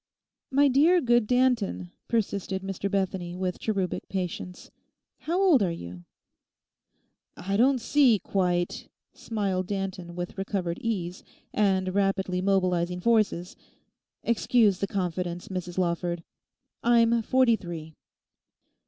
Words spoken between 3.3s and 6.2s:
with cherubic patience, 'how old are you?'